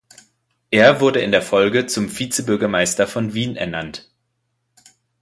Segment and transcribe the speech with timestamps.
[0.71, 4.09] Er wurde in der Folge zum Vizebürgermeister von Wien ernannt.